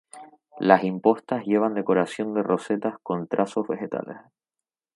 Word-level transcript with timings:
Las 0.57 0.83
impostas 0.83 1.45
llevan 1.45 1.75
decoración 1.75 2.33
de 2.33 2.41
rosetas 2.41 2.95
con 3.03 3.27
trazos 3.27 3.67
vegetales. 3.67 4.17